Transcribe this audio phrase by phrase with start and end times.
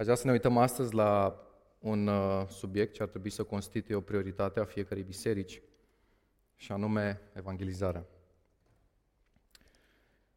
[0.00, 1.40] Aș vrea să ne uităm astăzi la
[1.78, 5.62] un uh, subiect ce ar trebui să constituie o prioritate a fiecărei biserici,
[6.56, 8.06] și anume evangelizarea.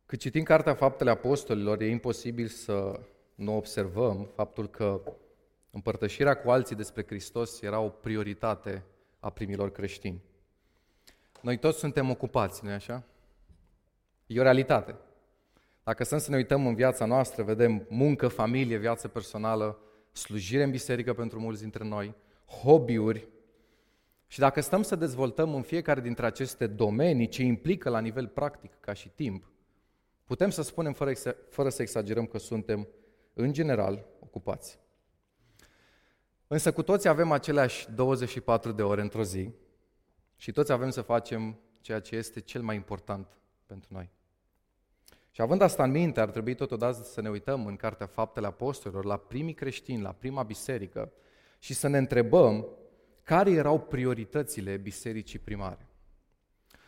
[0.06, 3.00] Cât citim Cartea Faptele Apostolilor, e imposibil să
[3.36, 5.02] nu observăm faptul că
[5.72, 8.84] împărtășirea cu alții despre Hristos era o prioritate
[9.20, 10.22] a primilor creștini.
[11.42, 13.04] Noi toți suntem ocupați, nu așa?
[14.26, 14.96] E o realitate.
[15.84, 19.80] Dacă să ne uităm în viața noastră, vedem muncă, familie, viață personală,
[20.12, 22.16] slujire în biserică pentru mulți dintre noi,
[22.62, 23.28] hobby-uri.
[24.28, 28.72] Și dacă stăm să dezvoltăm în fiecare dintre aceste domenii ce implică la nivel practic
[28.80, 29.52] ca și timp,
[30.24, 31.12] putem să spunem fără,
[31.50, 32.88] fără să exagerăm că suntem,
[33.34, 34.80] în general, ocupați.
[36.48, 39.50] Însă cu toți avem aceleași 24 de ore într-o zi
[40.36, 43.28] și toți avem să facem ceea ce este cel mai important
[43.66, 44.10] pentru noi.
[45.36, 49.06] Și având asta în minte, ar trebui totodată să ne uităm în Cartea Faptele Apostolilor
[49.06, 51.12] la primii creștini, la prima biserică
[51.60, 52.68] și să ne întrebăm
[53.24, 55.88] care erau prioritățile bisericii primare.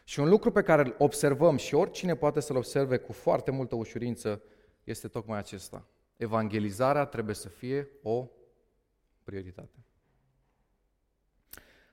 [0.04, 3.76] Și un lucru pe care îl observăm și oricine poate să-l observe cu foarte multă
[3.76, 4.42] ușurință
[4.84, 5.86] este tocmai acesta.
[6.18, 8.28] Evangelizarea trebuie să fie o
[9.24, 9.86] prioritate.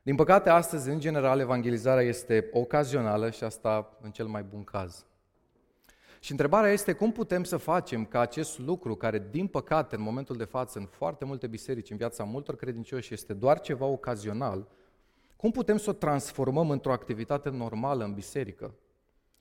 [0.03, 5.07] Din păcate, astăzi, în general, evangelizarea este ocazională și asta în cel mai bun caz.
[6.23, 10.37] Și întrebarea este cum putem să facem ca acest lucru, care din păcate în momentul
[10.37, 14.69] de față în foarte multe biserici, în viața multor credincioși, este doar ceva ocazional,
[15.37, 18.75] cum putem să o transformăm într-o activitate normală în biserică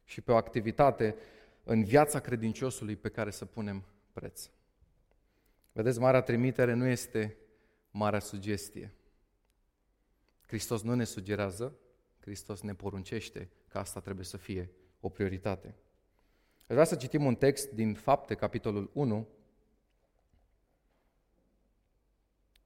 [0.03, 1.15] și pe o activitate
[1.63, 4.49] în viața credinciosului pe care să punem preț.
[5.71, 7.37] Vedeți, marea trimitere nu este
[7.91, 8.93] marea sugestie.
[10.47, 11.75] Hristos nu ne sugerează,
[12.19, 15.75] Hristos ne poruncește că asta trebuie să fie o prioritate.
[16.71, 19.27] Vreau să citim un text din Fapte, capitolul 1,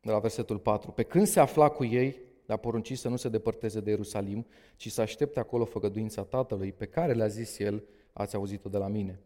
[0.01, 0.91] de la versetul 4.
[0.91, 4.45] Pe când se afla cu ei, le-a poruncit să nu se depărteze de Ierusalim,
[4.75, 7.83] ci să aștepte acolo făgăduința Tatălui, pe care le-a zis el,
[8.13, 9.19] ați auzit-o de la mine.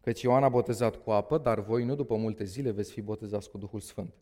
[0.00, 3.50] Căci Ioan a botezat cu apă, dar voi nu după multe zile veți fi botezați
[3.50, 4.14] cu Duhul Sfânt.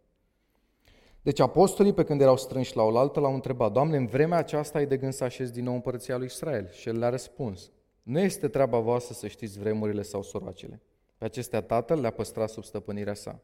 [1.23, 4.87] Deci apostolii, pe când erau strânși la oaltă, l-au întrebat, Doamne, în vremea aceasta ai
[4.87, 6.69] de gând să așezi din nou împărăția lui Israel?
[6.71, 7.71] Și el le-a răspuns,
[8.07, 10.83] nu este treaba voastră să știți vremurile sau soroacele.
[11.19, 13.43] Pe acestea Tatăl le-a păstrat sub stăpânirea sa.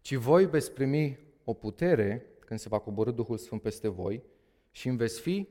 [0.00, 4.22] Ci voi veți primi o putere când se va coborâ Duhul Sfânt peste voi
[4.70, 5.48] și îmi veți fi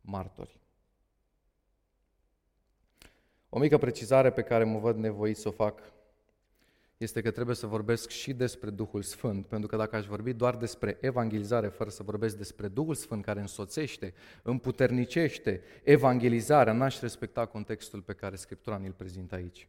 [0.00, 0.60] martori.
[3.48, 5.92] O mică precizare pe care mă văd nevoit să o fac
[7.02, 10.56] este că trebuie să vorbesc și despre Duhul Sfânt, pentru că dacă aș vorbi doar
[10.56, 18.00] despre evangelizare, fără să vorbesc despre Duhul Sfânt care însoțește, împuternicește evangelizarea, n-aș respecta contextul
[18.00, 19.68] pe care Scriptura ne-l prezintă aici.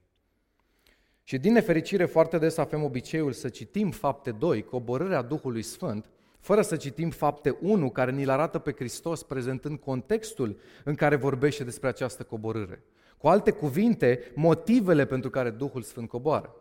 [1.24, 6.10] Și din nefericire, foarte des avem obiceiul să citim fapte 2, coborârea Duhului Sfânt,
[6.40, 11.64] fără să citim fapte 1, care ni-l arată pe Hristos prezentând contextul în care vorbește
[11.64, 12.84] despre această coborâre.
[13.18, 16.56] Cu alte cuvinte, motivele pentru care Duhul Sfânt coboară.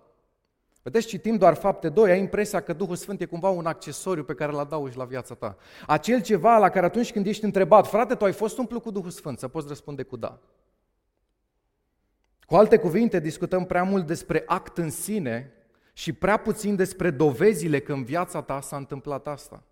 [0.83, 4.35] Vedeți, citim doar fapte 2, ai impresia că Duhul Sfânt e cumva un accesoriu pe
[4.35, 5.57] care îl adaugi la viața ta.
[5.87, 9.11] Acel ceva la care atunci când ești întrebat, frate, tu ai fost umplut cu Duhul
[9.11, 10.39] Sfânt, să poți răspunde cu da.
[12.47, 15.53] Cu alte cuvinte, discutăm prea mult despre act în sine
[15.93, 19.63] și prea puțin despre dovezile că în viața ta s-a întâmplat asta.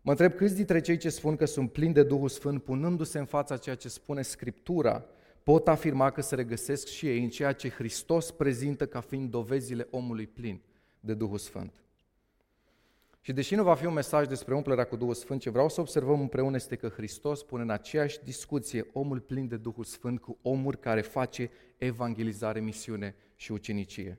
[0.00, 3.24] Mă întreb câți dintre cei ce spun că sunt plini de Duhul Sfânt, punându-se în
[3.24, 5.04] fața ceea ce spune Scriptura,
[5.44, 9.86] pot afirma că se regăsesc și ei în ceea ce Hristos prezintă ca fiind dovezile
[9.90, 10.60] omului plin
[11.00, 11.72] de Duhul Sfânt.
[13.20, 15.80] Și deși nu va fi un mesaj despre umplerea cu Duhul Sfânt, ce vreau să
[15.80, 20.38] observăm împreună este că Hristos pune în aceeași discuție omul plin de Duhul Sfânt cu
[20.42, 24.18] omul care face evangelizare, misiune și ucenicie.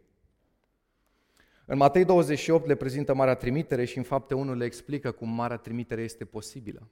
[1.66, 5.58] În Matei 28 le prezintă Marea Trimitere și în fapte 1 le explică cum Marea
[5.58, 6.88] Trimitere este posibilă.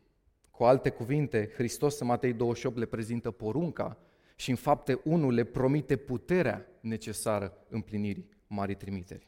[0.52, 3.98] Cu alte cuvinte, Hristos în Matei 28 le prezintă porunca
[4.36, 9.28] și în fapte 1 le promite puterea necesară împlinirii Marii Trimiteri.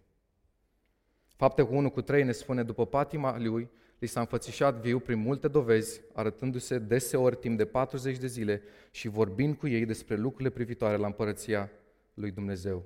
[1.35, 3.69] Fapte cu 1 cu 3 ne spune, după patima lui,
[3.99, 9.07] li s-a înfățișat viu prin multe dovezi, arătându-se deseori timp de 40 de zile și
[9.07, 11.71] vorbind cu ei despre lucrurile privitoare la împărăția
[12.13, 12.83] lui Dumnezeu.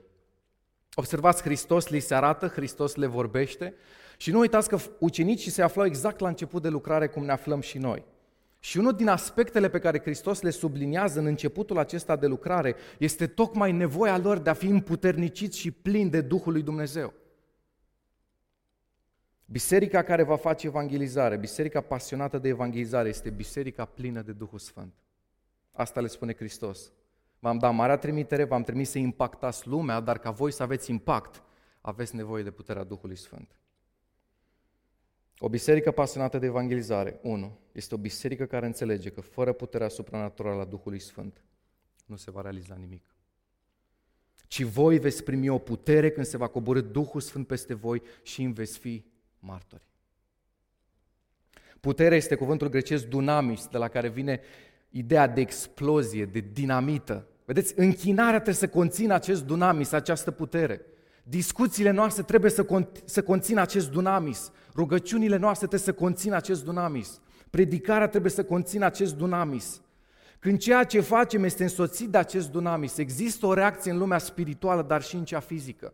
[0.93, 3.73] Observați, Hristos li se arată, Hristos le vorbește
[4.17, 7.59] și nu uitați că ucenicii se aflau exact la început de lucrare cum ne aflăm
[7.59, 8.05] și noi.
[8.59, 13.27] Și unul din aspectele pe care Hristos le subliniază în începutul acesta de lucrare este
[13.27, 17.13] tocmai nevoia lor de a fi împuterniciți și plini de Duhul lui Dumnezeu.
[19.45, 24.93] Biserica care va face evangelizare, biserica pasionată de evangelizare, este biserica plină de Duhul Sfânt.
[25.71, 26.91] Asta le spune Hristos.
[27.39, 31.43] V-am dat marea trimitere, v-am trimis să impactați lumea, dar ca voi să aveți impact,
[31.81, 33.55] aveți nevoie de puterea Duhului Sfânt.
[35.41, 37.57] O biserică pasionată de evangelizare, 1.
[37.71, 41.43] Este o biserică care înțelege că fără puterea supranaturală a Duhului Sfânt
[42.05, 43.03] nu se va realiza nimic.
[44.47, 48.41] Ci voi veți primi o putere când se va coborâ Duhul Sfânt peste voi și
[48.41, 49.05] îmi veți fi
[49.39, 49.87] martori.
[51.79, 54.41] Puterea este cuvântul grecesc dunamis, de la care vine
[54.89, 57.27] ideea de explozie, de dinamită.
[57.45, 60.81] Vedeți, închinarea trebuie să conțină acest dunamis, această putere.
[61.29, 64.51] Discuțiile noastre trebuie să, cont- să conțină acest dunamis.
[64.75, 67.19] Rugăciunile noastre trebuie să conțină acest dunamis.
[67.49, 69.81] Predicarea trebuie să conțină acest dunamis.
[70.39, 74.81] Când ceea ce facem este însoțit de acest dunamis, există o reacție în lumea spirituală,
[74.81, 75.93] dar și în cea fizică.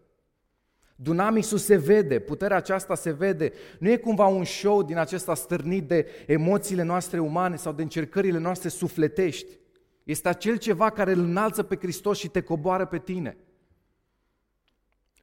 [0.96, 3.52] Dunamisul se vede, puterea aceasta se vede.
[3.80, 8.38] Nu e cumva un show din acesta stârnit de emoțiile noastre umane sau de încercările
[8.38, 9.60] noastre sufletești.
[10.04, 13.38] Este acel ceva care îl înalță pe Hristos și te coboară pe tine.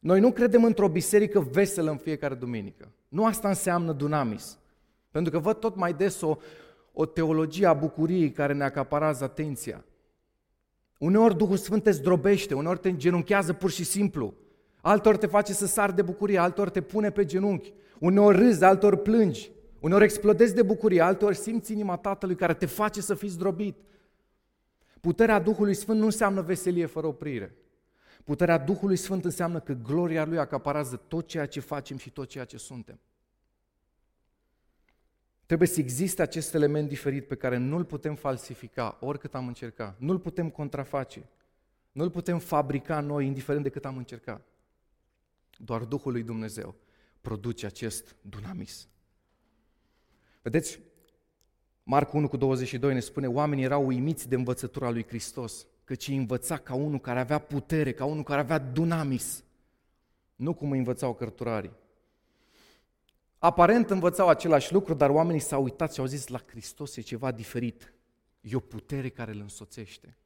[0.02, 2.92] Noi nu credem într-o biserică veselă în fiecare duminică.
[3.08, 4.58] Nu asta înseamnă dunamis.
[5.10, 6.36] Pentru că văd tot mai des o,
[6.92, 9.84] o teologie a bucuriei care ne acaparează atenția.
[10.98, 14.34] Uneori Duhul Sfânt te zdrobește, uneori te îngenunchează pur și simplu.
[14.80, 17.72] Altor te face să sar de bucurie, altor te pune pe genunchi.
[17.98, 19.50] Uneori râzi, altor plângi.
[19.80, 23.76] Uneori explodezi de bucurie, altor simți inima Tatălui care te face să fii zdrobit.
[25.00, 27.56] Puterea Duhului Sfânt nu înseamnă veselie fără oprire.
[28.24, 32.44] Puterea Duhului Sfânt înseamnă că gloria Lui acaparează tot ceea ce facem și tot ceea
[32.44, 32.98] ce suntem.
[35.46, 39.98] Trebuie să existe acest element diferit pe care nu-l putem falsifica, oricât am încercat.
[39.98, 41.28] Nu-l putem contraface.
[41.92, 44.46] Nu-l putem fabrica noi, indiferent de cât am încercat.
[45.58, 46.74] Doar Duhul lui Dumnezeu
[47.20, 48.88] produce acest dunamis.
[50.42, 50.78] Vedeți,
[51.82, 56.16] Marc 1 cu 22 ne spune, oamenii erau uimiți de învățătura lui Hristos, căci îi
[56.16, 59.44] învăța ca unul care avea putere, ca unul care avea dunamis,
[60.34, 61.72] nu cum îi învățau cărturarii.
[63.38, 67.30] Aparent învățau același lucru, dar oamenii s-au uitat și au zis, la Hristos e ceva
[67.30, 67.92] diferit.
[68.40, 70.16] E o putere care îl însoțește.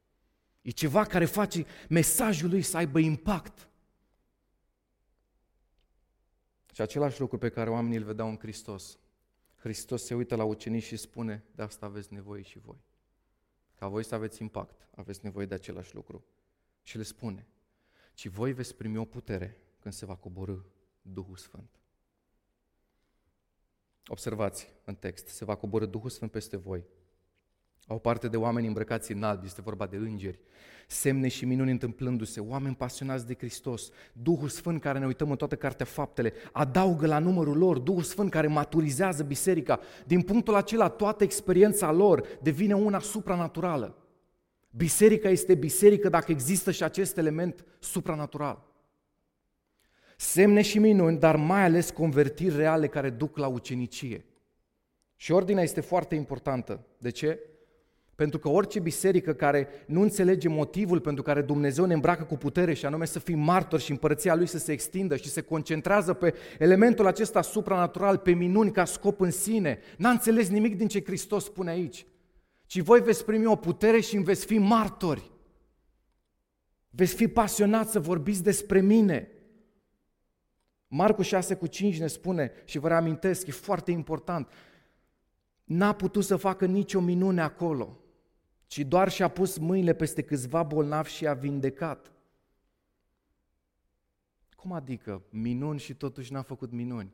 [0.61, 3.69] E ceva care face mesajul lui să aibă impact.
[6.73, 8.97] Și același lucru pe care oamenii îl vedeau în Hristos.
[9.55, 12.86] Hristos se uită la ucenici și spune, de asta aveți nevoie și voi.
[13.77, 16.25] Ca voi să aveți impact, aveți nevoie de același lucru.
[16.83, 17.47] Și le spune,
[18.13, 20.57] ci voi veți primi o putere când se va coborâ
[21.01, 21.79] Duhul Sfânt.
[24.07, 26.85] Observați în text, se va coborâ Duhul Sfânt peste voi
[27.87, 30.39] au parte de oameni îmbrăcați în alb, este vorba de îngeri,
[30.87, 35.55] semne și minuni întâmplându-se, oameni pasionați de Hristos, Duhul Sfânt care ne uităm în toată
[35.55, 39.79] cartea faptele, adaugă la numărul lor, Duhul Sfânt care maturizează biserica.
[40.05, 43.97] Din punctul acela, toată experiența lor devine una supranaturală.
[44.69, 48.65] Biserica este biserică dacă există și acest element supranatural.
[50.17, 54.25] Semne și minuni, dar mai ales convertiri reale care duc la ucenicie.
[55.15, 56.85] Și ordinea este foarte importantă.
[56.97, 57.39] De ce?
[58.17, 62.73] Pentru că orice biserică care nu înțelege motivul pentru care Dumnezeu ne îmbracă cu putere
[62.73, 66.33] și anume să fim martori și împărăția Lui să se extindă și se concentrează pe
[66.59, 71.43] elementul acesta supranatural, pe minuni ca scop în sine, n-a înțeles nimic din ce Hristos
[71.43, 72.05] spune aici.
[72.65, 75.31] Ci voi veți primi o putere și veți fi martori.
[76.89, 79.31] Veți fi pasionați să vorbiți despre mine.
[80.87, 84.49] Marcu 6 cu 5 ne spune și vă reamintesc, e foarte important,
[85.63, 88.01] n-a putut să facă nicio minune acolo
[88.67, 92.11] ci doar și-a pus mâinile peste câțiva bolnavi și a vindecat.
[94.55, 97.13] Cum adică minuni și totuși n-a făcut minuni?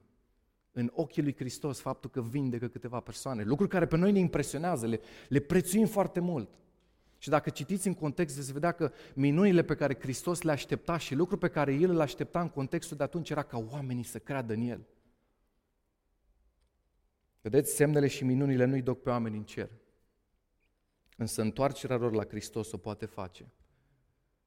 [0.71, 4.87] În ochii lui Hristos faptul că vindecă câteva persoane, lucruri care pe noi ne impresionează,
[4.87, 6.49] le, le prețuim foarte mult.
[7.17, 11.15] Și dacă citiți în context, veți vedea că minunile pe care Hristos le aștepta și
[11.15, 14.53] lucrul pe care El le aștepta în contextul de atunci era ca oamenii să creadă
[14.53, 14.85] în El.
[17.41, 19.69] Vedeți, semnele și minunile nu-i duc pe oameni în cer,
[21.17, 23.51] Însă întoarcerea lor la Hristos o poate face.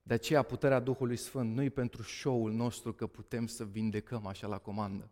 [0.02, 4.46] De aceea puterea Duhului Sfânt nu e pentru show-ul nostru că putem să vindecăm așa
[4.46, 5.10] la comandă,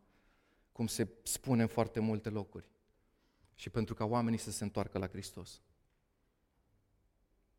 [0.73, 2.67] cum se spune în foarte multe locuri,
[3.55, 5.63] și pentru ca oamenii să se întoarcă la Hristos.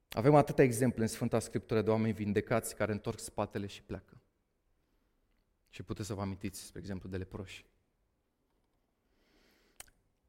[0.09, 4.21] Avem atâtea exemple în Sfânta Scriptură de oameni vindecați care întorc spatele și pleacă.
[5.69, 7.65] Și puteți să vă amintiți, spre exemplu, de leproși.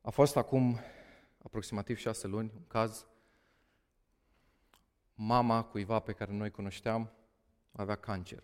[0.00, 0.78] A fost acum
[1.42, 3.06] aproximativ șase luni un caz
[5.16, 7.10] mama cuiva pe care noi cunoșteam
[7.72, 8.42] avea cancer.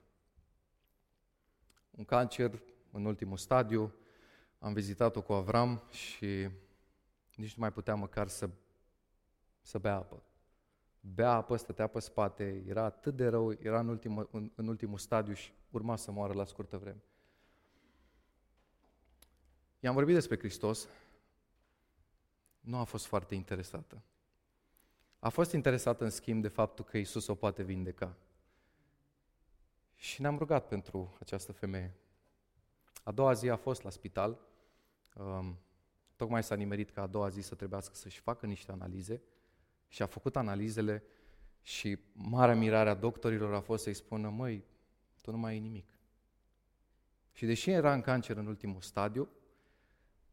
[1.90, 3.94] Un cancer în ultimul stadiu,
[4.58, 6.48] am vizitat-o cu Avram și
[7.34, 8.50] nici nu mai putea măcar să,
[9.60, 10.22] să bea apă.
[11.00, 14.98] Bea apă, stătea pe spate, era atât de rău, era în ultimul, în, în ultimul
[14.98, 17.02] stadiu și urma să moară la scurtă vreme.
[19.80, 20.88] i-am vorbit despre Hristos,
[22.60, 24.02] nu a fost foarte interesată.
[25.22, 28.16] A fost interesată, în schimb, de faptul că Isus o poate vindeca.
[29.94, 31.94] Și ne-am rugat pentru această femeie.
[33.02, 34.38] A doua zi a fost la spital.
[35.14, 35.58] Um,
[36.16, 39.22] tocmai s-a nimerit ca a doua zi să trebuiască să-și facă niște analize
[39.88, 41.02] și a făcut analizele
[41.62, 44.64] și marea mirare a doctorilor a fost să-i spună, măi,
[45.20, 45.98] tu nu mai ai nimic.
[47.32, 49.28] Și deși era în cancer în ultimul stadiu,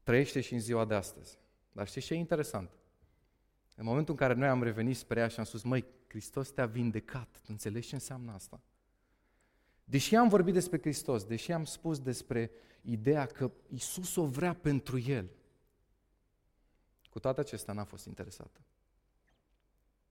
[0.04, 1.40] trăiește și în ziua de astăzi.
[1.72, 2.79] Dar știți ce e interesant?
[3.80, 6.66] În momentul în care noi am revenit spre ea și am spus, măi, Hristos te-a
[6.66, 8.62] vindecat, tu înțelegi ce înseamnă asta?
[9.84, 15.00] Deși am vorbit despre Hristos, deși am spus despre ideea că Isus o vrea pentru
[15.00, 15.30] El,
[17.10, 18.62] cu toate acestea n-a fost interesată.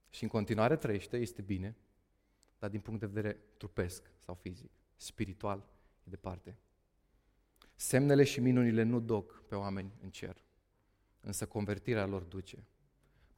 [0.09, 1.75] Și în continuare trăiește, este bine,
[2.59, 5.65] dar din punct de vedere trupesc sau fizic, spiritual,
[6.03, 6.57] e departe.
[7.75, 10.43] Semnele și minunile nu duc pe oameni în cer,
[11.21, 12.63] însă convertirea lor duce.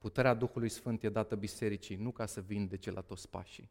[0.02, 3.70] Puterea Duhului Sfânt e dată bisericii, nu ca să vindece la toți pașii.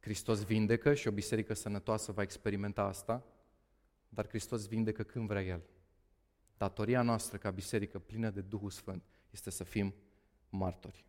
[0.00, 3.24] Hristos vindecă și o biserică sănătoasă va experimenta asta,
[4.08, 5.62] dar Hristos vindecă când vrea El.
[6.56, 9.94] Datoria noastră ca biserică plină de Duhul Sfânt este să fim
[10.48, 11.04] martori.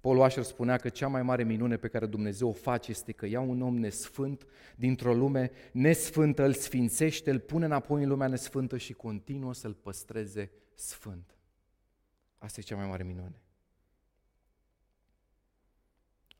[0.00, 3.26] Paul Washer spunea că cea mai mare minune pe care Dumnezeu o face este că
[3.26, 8.76] ia un om nesfânt dintr-o lume nesfântă, îl sfințește, îl pune înapoi în lumea nesfântă
[8.76, 11.34] și continuă să-l păstreze sfânt.
[12.40, 13.40] Asta e cea mai mare minune.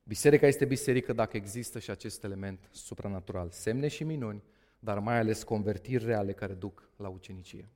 [0.03, 4.43] Biserica este biserică dacă există și acest element supranatural, semne și minuni,
[4.79, 7.69] dar mai ales convertiri reale care duc la ucenicie.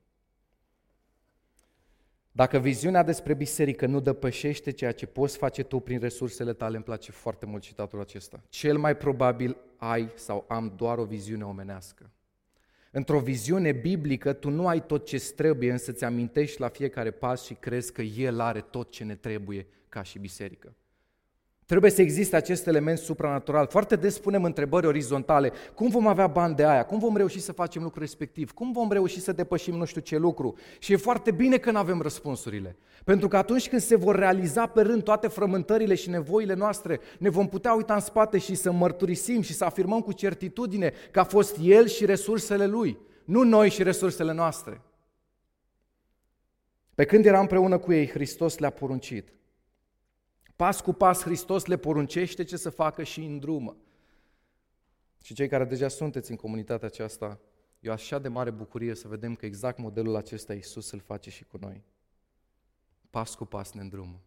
[2.31, 6.85] Dacă viziunea despre biserică nu depășește ceea ce poți face tu prin resursele tale, îmi
[6.85, 8.43] place foarte mult citatul acesta.
[8.49, 12.09] Cel mai probabil ai sau am doar o viziune omenească.
[12.97, 17.45] Într-o viziune biblică, tu nu ai tot ce trebuie, însă ți amintești la fiecare pas
[17.45, 20.75] și crezi că El are tot ce ne trebuie ca și biserică.
[21.65, 23.67] Trebuie să existe acest element supranatural.
[23.67, 25.51] Foarte des punem întrebări orizontale.
[25.73, 26.83] Cum vom avea bani de aia?
[26.83, 28.51] Cum vom reuși să facem lucrul respectiv?
[28.51, 30.55] Cum vom reuși să depășim nu știu ce lucru?
[30.79, 32.77] Și e foarte bine că nu avem răspunsurile.
[33.03, 37.29] Pentru că atunci când se vor realiza pe rând toate frământările și nevoile noastre, ne
[37.29, 41.23] vom putea uita în spate și să mărturisim și să afirmăm cu certitudine că a
[41.23, 44.81] fost El și resursele Lui, nu noi și resursele noastre.
[46.95, 49.29] Pe când era împreună cu ei, Hristos le-a poruncit–
[50.55, 53.77] Pas cu pas Hristos le poruncește ce să facă și în drumă.
[55.21, 57.39] Și cei care deja sunteți în comunitatea aceasta,
[57.79, 61.29] e o așa de mare bucurie să vedem că exact modelul acesta Iisus îl face
[61.29, 61.83] și cu noi.
[63.09, 64.21] Pas cu pas ne îndrumă.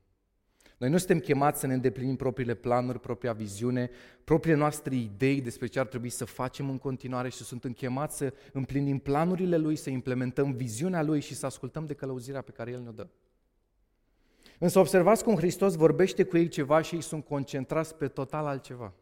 [0.79, 3.91] Noi nu suntem chemați să ne îndeplinim propriile planuri, propria viziune,
[4.25, 8.33] propriile noastre idei despre ce ar trebui să facem în continuare și suntem chemați să
[8.53, 12.81] împlinim planurile Lui, să implementăm viziunea Lui și să ascultăm de călăuzirea pe care El
[12.81, 13.07] ne-o dă.
[14.59, 18.93] Însă observați cum Hristos vorbește cu ei ceva și ei sunt concentrați pe total altceva.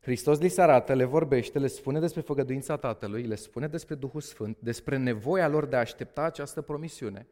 [0.00, 4.20] Hristos li se arată, le vorbește, le spune despre făgăduința Tatălui, le spune despre Duhul
[4.20, 7.26] Sfânt, despre nevoia lor de a aștepta această promisiune.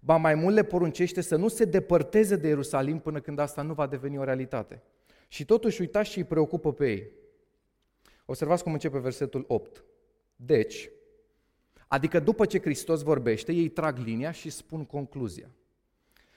[0.00, 3.74] Ba mai mult le poruncește să nu se depărteze de Ierusalim până când asta nu
[3.74, 4.82] va deveni o realitate.
[5.28, 7.10] Și totuși uitați și îi preocupă pe ei.
[8.24, 9.84] Observați cum începe versetul 8.
[10.36, 10.90] Deci,
[11.88, 15.50] adică după ce Hristos vorbește, ei trag linia și spun concluzia.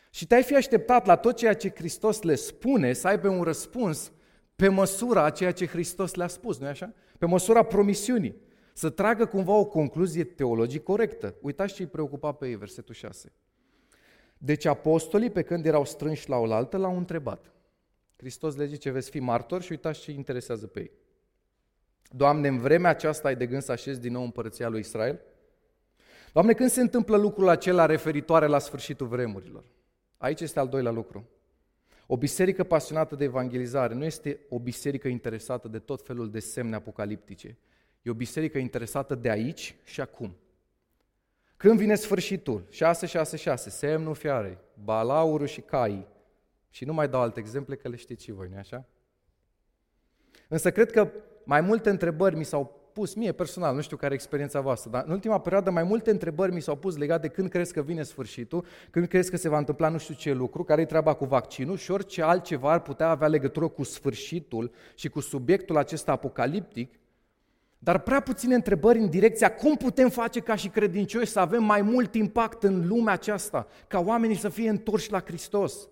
[0.10, 4.12] Și te-ai fi așteptat la tot ceea ce Hristos le spune să aibă un răspuns
[4.56, 6.94] pe măsura a ceea ce Hristos le-a spus, nu-i așa?
[7.18, 8.36] Pe măsura promisiunii.
[8.74, 11.36] Să tragă cumva o concluzie teologic corectă.
[11.42, 13.32] Uitați ce îi preocupa pe ei, versetul 6.
[14.38, 17.52] Deci apostolii, pe când erau strânși la oaltă, l-au întrebat.
[18.16, 20.92] Hristos le zice, veți fi martori și uitați ce interesează pe ei.
[22.12, 25.22] Doamne, în vremea aceasta ai de gând să așezi din nou împărăția lui Israel?
[26.34, 29.64] Doamne, când se întâmplă lucrul acela referitoare la sfârșitul vremurilor?
[30.20, 31.30] Aici este al doilea lucru.
[32.08, 36.76] O biserică pasionată de evangelizare nu este o biserică interesată de tot felul de semne
[36.76, 37.58] apocaliptice.
[38.02, 40.36] E o biserică interesată de aici și acum.
[41.58, 46.08] Când vine sfârșitul, 666, semnul fiarei, balaurul și caii,
[46.70, 48.86] și nu mai dau alte exemple că le știți și voi, nu așa?
[50.48, 51.12] Însă cred că
[51.44, 55.04] mai multe întrebări mi s-au pus mie personal, nu știu care e experiența voastră, dar
[55.06, 58.04] în ultima perioadă mai multe întrebări mi s-au pus legate de când crezi că vine
[58.04, 61.26] sfârșitul, când crezi că se va întâmpla nu știu ce lucru, care e treaba cu
[61.26, 67.00] vaccinul și orice altceva ar putea avea legătură cu sfârșitul și cu subiectul acesta apocaliptic,
[67.78, 71.82] dar prea puține întrebări în direcția cum putem face ca și credincioși să avem mai
[71.82, 75.88] mult impact în lumea aceasta, ca oamenii să fie întorși la Hristos.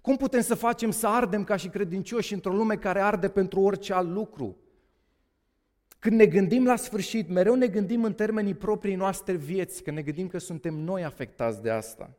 [0.00, 3.92] Cum putem să facem să ardem ca și credincioși într-o lume care arde pentru orice
[3.92, 4.56] alt lucru?
[6.04, 10.02] Când ne gândim la sfârșit, mereu ne gândim în termenii proprii noastre vieți, că ne
[10.02, 12.16] gândim că suntem noi afectați de asta.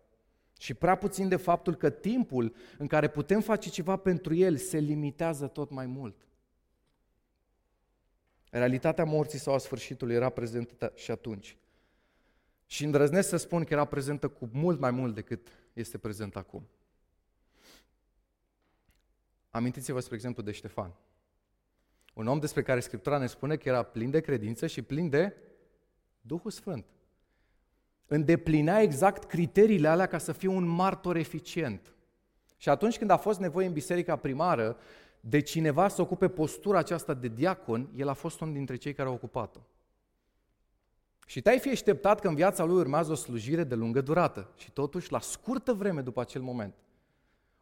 [0.59, 4.77] Și prea puțin de faptul că timpul în care putem face ceva pentru el se
[4.77, 6.27] limitează tot mai mult.
[8.49, 11.57] Realitatea morții sau a sfârșitului era prezentă și atunci.
[12.65, 16.67] Și îndrăznesc să spun că era prezentă cu mult mai mult decât este prezent acum.
[19.49, 20.93] Amintiți-vă, spre exemplu, de Ștefan.
[22.15, 25.35] Un om despre care Scriptura ne spune că era plin de credință și plin de
[26.21, 26.85] Duhul Sfânt.
[28.07, 31.95] Îndeplinea exact criteriile alea ca să fie un martor eficient.
[32.57, 34.77] Și atunci când a fost nevoie în biserica primară
[35.19, 39.07] de cineva să ocupe postura aceasta de diacon, el a fost unul dintre cei care
[39.07, 39.59] au ocupat-o.
[41.25, 44.53] Și te-ai fi așteptat că în viața lui urmează o slujire de lungă durată.
[44.57, 46.75] Și totuși, la scurtă vreme după acel moment,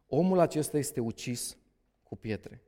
[0.06, 1.56] omul acesta este ucis
[2.02, 2.62] cu pietre.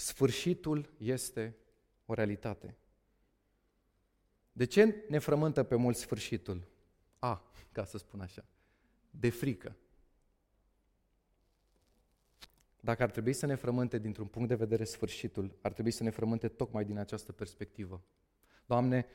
[0.00, 1.56] Sfârșitul este
[2.06, 2.76] o realitate.
[4.52, 6.68] De ce ne frământă pe mulți sfârșitul?
[7.18, 8.44] A, ca să spun așa,
[9.10, 9.76] de frică.
[12.80, 16.10] Dacă ar trebui să ne frământe dintr-un punct de vedere sfârșitul, ar trebui să ne
[16.10, 18.02] frământe tocmai din această perspectivă.
[18.66, 19.06] Doamne,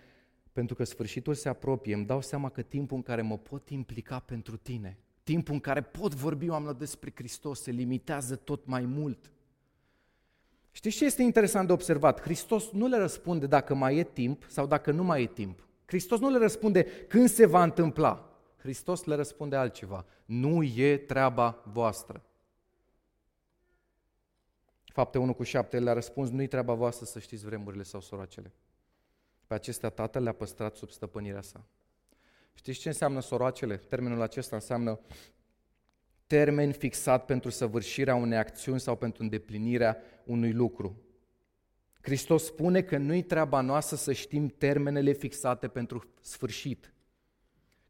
[0.51, 4.20] pentru că sfârșitul se apropie, îmi dau seama că timpul în care mă pot implica
[4.20, 9.30] pentru Tine, timpul în care pot vorbi oamenilor despre Hristos se limitează tot mai mult.
[10.75, 12.22] Știți ce este interesant de observat?
[12.22, 15.67] Hristos nu le răspunde dacă mai e timp sau dacă nu mai e timp.
[15.86, 18.39] Hristos nu le răspunde când se va întâmpla.
[18.58, 20.05] Hristos le răspunde altceva.
[20.25, 22.24] Nu e treaba voastră.
[24.86, 28.53] Fapte 1 cu 7 le-a răspuns, nu-i treaba voastră să știți vremurile sau soracele.
[29.48, 31.65] Pe acestea tatăl le-a păstrat sub stăpânirea sa.
[32.53, 33.77] Știți ce înseamnă soroacele?
[33.77, 35.00] Termenul acesta înseamnă
[36.27, 41.00] termen fixat pentru săvârșirea unei acțiuni sau pentru îndeplinirea unui lucru.
[42.01, 46.94] Hristos spune că nu-i treaba noastră să știm termenele fixate pentru sfârșit.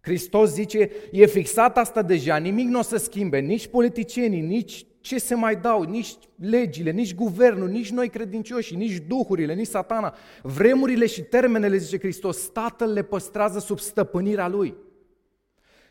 [0.01, 5.17] Hristos zice, e fixat asta deja, nimic nu o să schimbe, nici politicienii, nici ce
[5.17, 10.15] se mai dau, nici legile, nici guvernul, nici noi credincioși, nici duhurile, nici satana.
[10.41, 14.75] Vremurile și termenele, zice Hristos, Tatăl le păstrează sub stăpânirea Lui.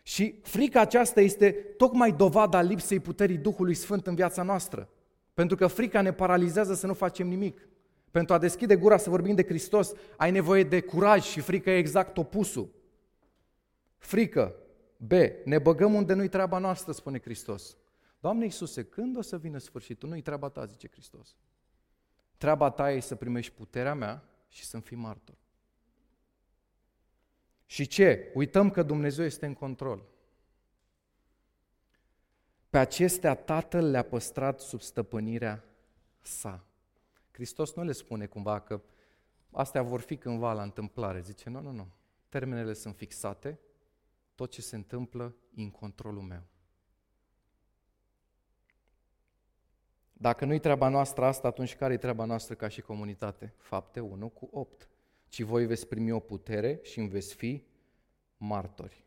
[0.07, 4.89] Și frica aceasta este tocmai dovada lipsei puterii Duhului Sfânt în viața noastră.
[5.35, 7.69] Pentru că frica ne paralizează să nu facem nimic.
[8.11, 11.77] Pentru a deschide gura să vorbim de Hristos, ai nevoie de curaj și frică e
[11.77, 12.71] exact opusul.
[13.99, 14.55] Frică.
[14.97, 15.13] B.
[15.45, 17.77] Ne băgăm unde nu-i treaba noastră, spune Hristos.
[18.21, 20.09] Doamne Iisuse, când o să vină sfârșitul?
[20.09, 21.37] Nu-i treaba ta, zice Hristos.
[22.37, 25.37] Treaba ta e să primești puterea mea și să-mi fii martor.
[27.67, 28.31] Și ce?
[28.35, 30.03] Uităm că Dumnezeu este în control.
[32.71, 35.65] Pe acestea Tatăl le-a păstrat sub stăpânirea
[36.21, 36.65] sa.
[37.31, 38.81] Hristos nu le spune cumva că
[39.51, 41.21] astea vor fi cândva la întâmplare.
[41.21, 41.89] Zice, nu, nu, nu.
[42.29, 43.59] Termenele sunt fixate,
[44.35, 46.43] tot ce se întâmplă e în controlul meu.
[50.13, 53.55] Dacă nu-i treaba noastră asta, atunci care e treaba noastră ca și comunitate?
[53.57, 54.89] Fapte 1 cu 8.
[55.35, 57.63] Ci voi veți primi o putere și îmi veți fi
[58.37, 59.05] martori.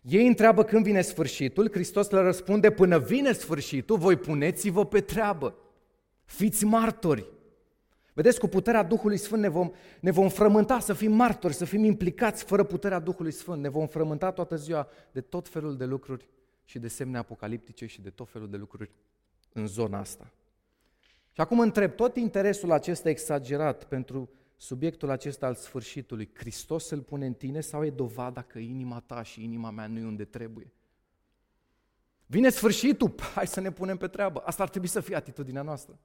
[0.00, 5.58] Ei întreabă când vine sfârșitul, Hristos le răspunde, până vine sfârșitul, voi puneți-vă pe treabă.
[6.24, 7.26] Fiți martori.
[8.12, 11.84] Vedeți, cu puterea Duhului Sfânt ne vom, ne vom frământa să fim martori, să fim
[11.84, 13.62] implicați fără puterea Duhului Sfânt.
[13.62, 16.28] Ne vom frământa toată ziua de tot felul de lucruri
[16.64, 18.90] și de semne apocaliptice și de tot felul de lucruri
[19.52, 20.32] în zona asta.
[21.32, 27.26] Și acum întreb, tot interesul acesta exagerat pentru subiectul acesta al sfârșitului, Hristos îl pune
[27.26, 30.72] în tine sau e dovada că inima ta și inima mea nu e unde trebuie?
[32.26, 34.42] Vine sfârșitul, hai să ne punem pe treabă.
[34.44, 35.98] Asta ar trebui să fie atitudinea noastră.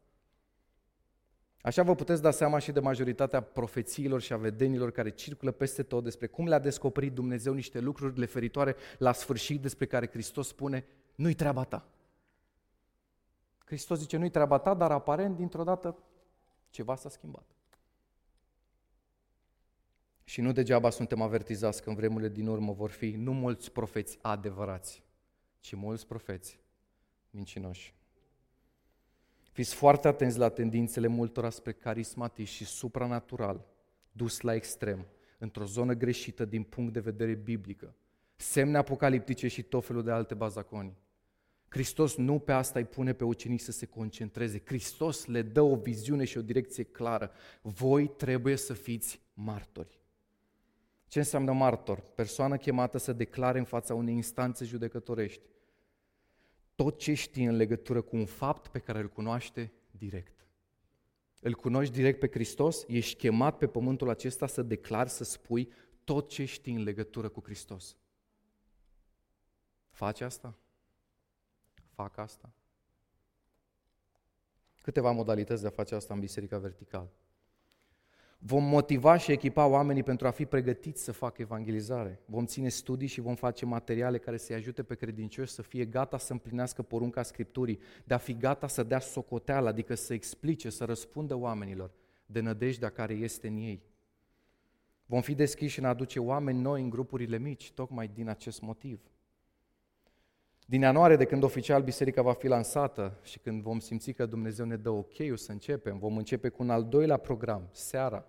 [1.62, 5.84] Așa vă puteți da seama și de majoritatea profețiilor și a vedenilor care circulă peste
[5.84, 10.86] tot despre cum le-a descoperit Dumnezeu niște lucruri referitoare la sfârșit despre care Hristos spune,
[11.16, 11.88] nu-i treaba ta.
[13.66, 15.98] Hristos zice, nu-i treaba ta, dar aparent, dintr-o dată,
[16.70, 17.46] ceva s-a schimbat.
[20.30, 24.20] Și nu degeaba suntem avertizați că în vremurile din urmă vor fi nu mulți profeți
[24.22, 25.04] adevărați,
[25.60, 26.60] ci mulți profeți
[27.30, 27.96] mincinoși.
[29.52, 33.66] Fiți foarte atenți la tendințele multora spre carismatic și supranatural,
[34.12, 35.06] dus la extrem,
[35.38, 37.96] într-o zonă greșită din punct de vedere biblică,
[38.36, 40.98] semne apocaliptice și tot felul de alte bazaconi.
[41.68, 44.62] Hristos nu pe asta îi pune pe ucenici să se concentreze.
[44.66, 47.32] Hristos le dă o viziune și o direcție clară.
[47.62, 50.00] Voi trebuie să fiți martori.
[51.10, 52.00] Ce înseamnă martor?
[52.00, 55.42] Persoană chemată să declare în fața unei instanțe judecătorești
[56.76, 60.48] tot ce știe în legătură cu un fapt pe care îl cunoaște direct.
[61.40, 65.72] îl cunoști direct pe Hristos, ești chemat pe pământul acesta să declari, să spui
[66.04, 67.98] tot ce știi în legătură cu Hristos.
[69.90, 70.58] Faci asta?
[71.94, 72.54] Fac asta?
[74.82, 77.12] Câteva modalități de a face asta în Biserica Verticală.
[78.42, 82.20] Vom motiva și echipa oamenii pentru a fi pregătiți să facă evangelizare.
[82.26, 86.18] Vom ține studii și vom face materiale care să-i ajute pe credincioși să fie gata
[86.18, 90.86] să împlinească porunca Scripturii, de a fi gata să dea socoteală, adică să explice, să
[90.86, 91.92] răspundă oamenilor
[92.26, 93.84] de nădejdea care este în ei.
[95.06, 99.00] Vom fi deschiși în a aduce oameni noi în grupurile mici, tocmai din acest motiv.
[100.70, 104.66] Din ianuarie, de când oficial biserica va fi lansată și când vom simți că Dumnezeu
[104.66, 108.26] ne dă ok să începem, vom începe cu un al doilea program, seara,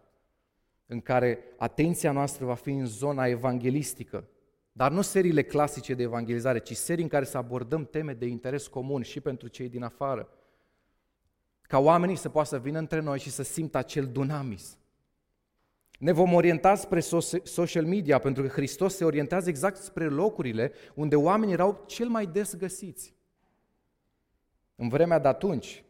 [0.86, 4.28] în care atenția noastră va fi în zona evanghelistică,
[4.72, 8.66] dar nu seriile clasice de evangelizare, ci serii în care să abordăm teme de interes
[8.66, 10.28] comun și pentru cei din afară.
[11.62, 14.78] Ca oamenii să poată să vină între noi și să simtă acel dunamis,
[16.00, 17.00] ne vom orienta spre
[17.42, 22.26] social media, pentru că Hristos se orientează exact spre locurile unde oamenii erau cel mai
[22.26, 23.14] des găsiți.
[24.76, 25.84] În vremea de atunci,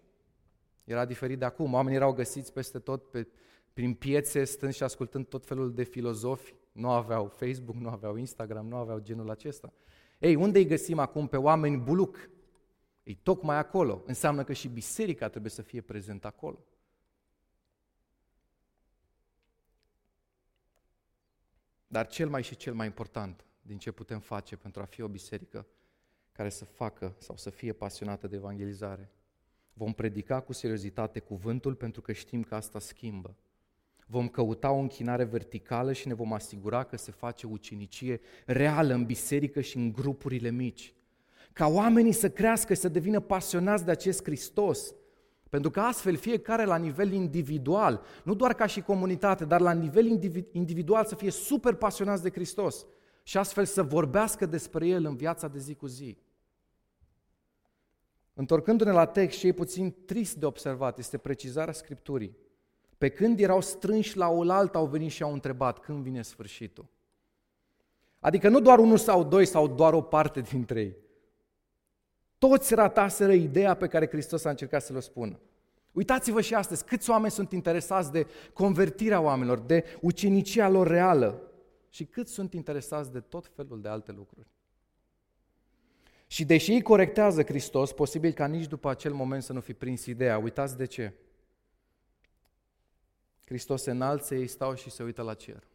[0.85, 3.29] era diferit de acum, oamenii erau găsiți peste tot, pe,
[3.73, 8.67] prin piețe, stând și ascultând tot felul de filozofi, nu aveau Facebook, nu aveau Instagram,
[8.67, 9.73] nu aveau genul acesta.
[10.19, 12.31] Ei, unde îi găsim acum pe oameni buluc?
[13.03, 14.03] Ei, tocmai acolo.
[14.07, 16.65] Înseamnă că și biserica trebuie să fie prezentă acolo.
[21.93, 25.09] Dar cel mai și cel mai important din ce putem face pentru a fi o
[25.09, 25.67] biserică
[26.33, 29.11] care să facă sau să fie pasionată de evangelizare.
[29.73, 33.37] Vom predica cu seriozitate cuvântul pentru că știm că asta schimbă.
[34.07, 39.05] Vom căuta o închinare verticală și ne vom asigura că se face ucenicie reală în
[39.05, 40.95] biserică și în grupurile mici.
[41.53, 44.95] Ca oamenii să crească și să devină pasionați de acest Hristos,
[45.51, 50.07] pentru că astfel fiecare la nivel individual, nu doar ca și comunitate, dar la nivel
[50.53, 52.87] individual să fie super pasionați de Hristos
[53.23, 56.19] și astfel să vorbească despre El în viața de zi cu zi.
[58.35, 62.37] Întorcându-ne la text, și e puțin trist de observat este precizarea Scripturii.
[62.99, 66.87] Pe când erau strânși la oaltă, au venit și au întrebat când vine sfârșitul.
[68.19, 70.97] Adică nu doar unul sau doi sau doar o parte dintre ei,
[72.41, 75.39] toți rataseră ideea pe care Hristos a încercat să le spună.
[75.93, 81.43] Uitați-vă și astăzi câți oameni sunt interesați de convertirea oamenilor, de ucenicia lor reală
[81.89, 84.47] și câți sunt interesați de tot felul de alte lucruri.
[86.27, 90.07] Și deși îi corectează Hristos, posibil ca nici după acel moment să nu fi prins
[90.07, 90.39] ideea.
[90.39, 91.13] Uitați de ce.
[93.45, 95.67] Hristos se înalță, ei stau și se uită la cer.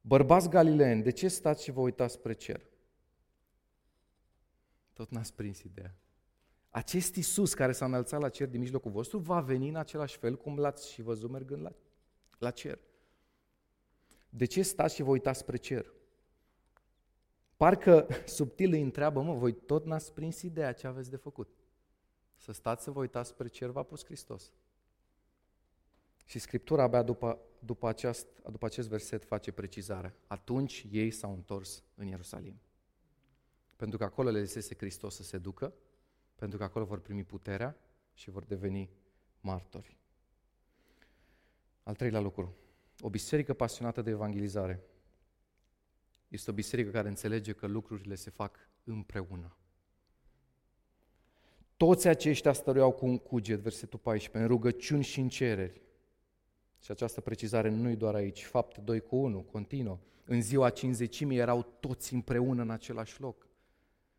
[0.00, 2.60] Bărbați galileeni, de ce stați și vă uitați spre cer?
[4.94, 5.94] Tot n-ați prins ideea.
[6.70, 10.36] Acest Iisus care s-a înălțat la cer din mijlocul vostru va veni în același fel
[10.36, 11.72] cum l-ați și văzut mergând la,
[12.38, 12.78] la cer.
[14.28, 15.92] De ce stați și vă uitați spre cer?
[17.56, 21.48] Parcă subtil îi întreabă, mă, voi tot n-ați prins ideea ce aveți de făcut.
[22.36, 24.52] Să stați să vă uitați spre cer, v-a pus Hristos.
[26.24, 30.14] Și Scriptura abia după, după, aceast, după acest verset face precizarea.
[30.26, 32.60] Atunci ei s-au întors în Ierusalim.
[33.84, 35.74] Pentru că acolo le lăsese Hristos să se ducă,
[36.34, 37.76] pentru că acolo vor primi puterea
[38.14, 38.90] și vor deveni
[39.40, 39.98] martori.
[41.82, 42.56] Al treilea lucru,
[43.00, 44.82] o biserică pasionată de evangelizare
[46.28, 49.56] este o biserică care înțelege că lucrurile se fac împreună.
[51.76, 55.82] Toți aceștia stăruiau cu un cuget, versetul 14, în rugăciuni și în cereri.
[56.80, 59.98] Și această precizare nu e doar aici, fapt 2 cu 1, continuă.
[60.24, 63.52] În ziua cinzecimii erau toți împreună în același loc.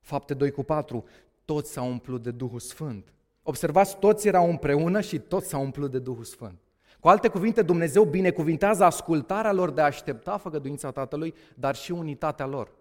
[0.06, 1.04] Fapte 2 cu 4,
[1.46, 3.14] toți s-au umplut de Duhul Sfânt.
[3.44, 6.60] Observați, toți erau împreună și toți s-au umplut de Duhul Sfânt.
[7.00, 12.46] Cu alte cuvinte, Dumnezeu binecuvintează ascultarea lor de a aștepta făgăduința Tatălui, dar și unitatea
[12.46, 12.72] lor.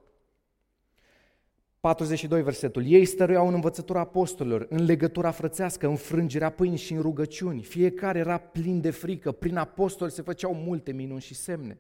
[1.80, 2.87] 42 versetul.
[2.87, 7.62] Ei stăruiau în învățătura apostolilor, în legătura frățească, în frângerea pâinii și în rugăciuni.
[7.62, 9.32] Fiecare era plin de frică.
[9.32, 11.78] Prin apostoli se făceau multe minuni și semne.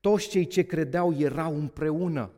[0.00, 2.30] Toți cei ce credeau erau împreună.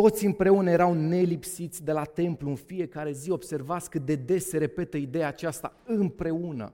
[0.00, 3.30] Toți împreună erau nelipsiți de la templu în fiecare zi.
[3.30, 6.72] Observați cât de des se repetă ideea aceasta împreună.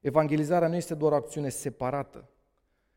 [0.00, 2.28] Evangelizarea nu este doar o acțiune separată,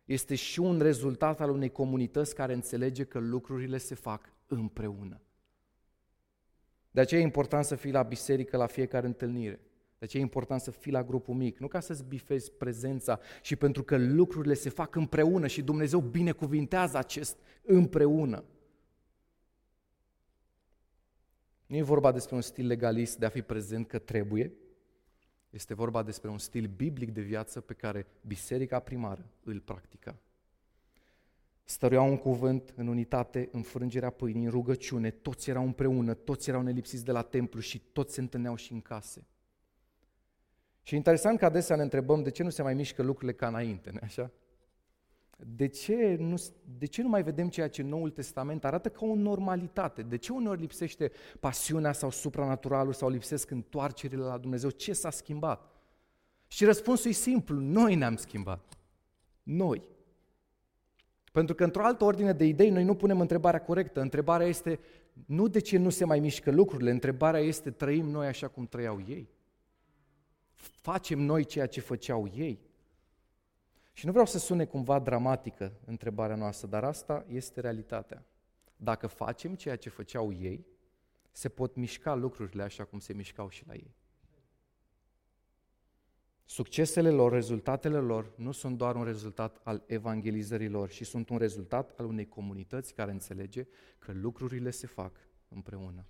[0.06, 5.21] este și un rezultat al unei comunități care înțelege că lucrurile se fac împreună.
[6.91, 9.60] De aceea e important să fii la biserică la fiecare întâlnire.
[9.97, 13.56] De aceea e important să fii la grupul mic, nu ca să-ți bifezi prezența, și
[13.56, 18.43] pentru că lucrurile se fac împreună și Dumnezeu binecuvintează acest împreună.
[21.71, 24.53] Nu e vorba despre un stil legalist de a fi prezent că trebuie,
[25.49, 30.15] Este vorba despre un stil biblic de viață pe care biserica primară îl practica.
[31.63, 36.62] Stăruiau un cuvânt în unitate, în frângerea pâinii, în rugăciune, toți erau împreună, toți erau
[36.62, 39.27] nelipsiți de la templu și toți se întâlneau și în case.
[40.81, 43.91] Și interesant că adesea ne întrebăm de ce nu se mai mișcă lucrurile ca înainte,
[43.91, 44.31] nu așa?
[45.47, 46.36] De ce, nu,
[46.77, 50.01] de ce nu mai vedem ceea ce Noul Testament arată ca o normalitate?
[50.01, 54.69] De ce uneori lipsește pasiunea sau supranaturalul sau lipsesc întoarcerile la Dumnezeu?
[54.69, 55.71] Ce s-a schimbat?
[56.47, 58.77] Și răspunsul e simplu, noi ne-am schimbat.
[59.43, 59.82] Noi.
[61.32, 64.01] Pentru că într-o altă ordine de idei noi nu punem întrebarea corectă.
[64.01, 64.80] Întrebarea este
[65.25, 69.04] nu de ce nu se mai mișcă lucrurile, întrebarea este trăim noi așa cum trăiau
[69.08, 69.30] ei.
[70.82, 72.60] Facem noi ceea ce făceau ei.
[73.93, 78.25] Și nu vreau să sune cumva dramatică întrebarea noastră, dar asta este realitatea.
[78.75, 80.65] Dacă facem ceea ce făceau ei,
[81.32, 83.95] se pot mișca lucrurile așa cum se mișcau și la ei.
[86.45, 91.38] Succesele lor, rezultatele lor nu sunt doar un rezultat al evangelizării lor, ci sunt un
[91.38, 93.67] rezultat al unei comunități care înțelege
[93.99, 95.15] că lucrurile se fac
[95.47, 96.06] împreună.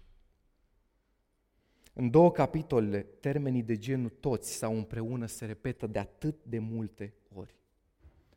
[1.94, 7.04] În două capitole, termenii de genul toți sau împreună se repetă de atât de multe
[7.04, 7.21] ori.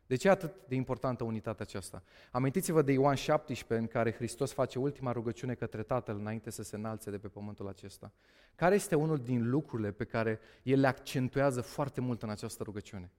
[0.07, 2.03] De ce e atât de importantă unitatea aceasta?
[2.31, 6.77] Amintiți-vă de Ioan 17, în care Hristos face ultima rugăciune către Tatăl înainte să se
[6.77, 8.13] înalțe de pe pământul acesta.
[8.55, 13.11] Care este unul din lucrurile pe care El le accentuează foarte mult în această rugăciune?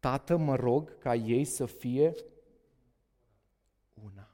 [0.00, 2.14] Tată, mă rog ca ei să fie
[3.94, 4.28] una.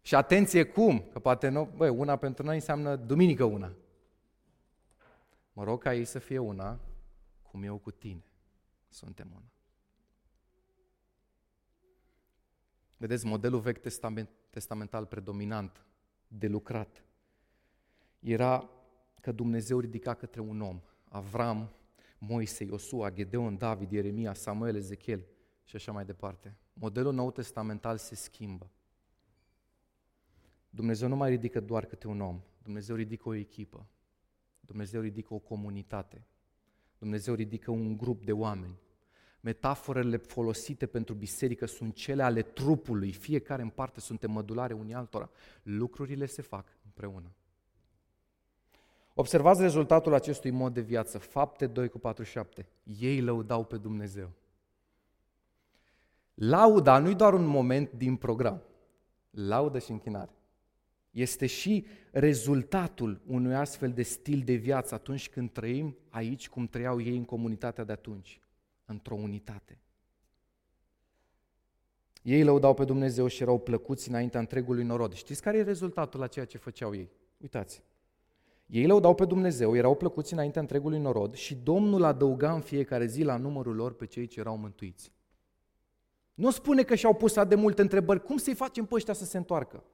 [0.00, 3.72] Și atenție cum, că poate nu, băi, una pentru noi înseamnă duminică una.
[5.52, 6.80] Mă rog ca ei să fie una,
[7.42, 8.22] cum eu cu tine
[8.88, 9.50] suntem una.
[12.98, 15.82] Vedeți, modelul vechi testament, testamental predominant,
[16.28, 17.04] de lucrat,
[18.20, 18.70] era
[19.20, 21.72] că Dumnezeu ridica către un om, Avram,
[22.18, 25.24] Moise, Iosua, Gedeon, David, Ieremia, Samuel, Ezechiel
[25.64, 26.56] și așa mai departe.
[26.72, 28.70] Modelul nou testamental se schimbă.
[30.70, 33.86] Dumnezeu nu mai ridică doar câte un om, Dumnezeu ridică o echipă,
[34.60, 36.26] Dumnezeu ridică o comunitate,
[36.98, 38.78] Dumnezeu ridică un grup de oameni
[39.48, 45.30] Metaforele folosite pentru biserică sunt cele ale trupului, fiecare în parte suntem mădulare unii altora.
[45.62, 47.30] Lucrurile se fac împreună.
[49.14, 51.18] Observați rezultatul acestui mod de viață.
[51.18, 52.68] Fapte 2 cu 47.
[53.00, 54.30] Ei lăudau pe Dumnezeu.
[56.34, 58.62] Lauda nu-i doar un moment din program.
[59.30, 60.32] Laudă și închinare.
[61.10, 67.00] Este și rezultatul unui astfel de stil de viață atunci când trăim aici cum trăiau
[67.00, 68.40] ei în comunitatea de atunci
[68.88, 69.78] într-o unitate.
[72.22, 75.12] Ei lăudau pe Dumnezeu și erau plăcuți înaintea întregului norod.
[75.12, 77.10] Știți care e rezultatul la ceea ce făceau ei?
[77.36, 77.82] Uitați.
[78.66, 83.22] Ei lăudau pe Dumnezeu, erau plăcuți înaintea întregului norod și Domnul adăuga în fiecare zi
[83.22, 85.12] la numărul lor pe cei ce erau mântuiți.
[86.34, 89.36] Nu spune că și-au pus de multe întrebări, cum să-i facem pe ăștia să se
[89.36, 89.84] întoarcă?